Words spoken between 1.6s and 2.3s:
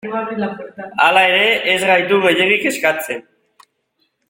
ez gaitu